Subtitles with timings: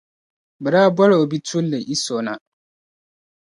[0.65, 2.33] o daa boli o bituuli Iso na.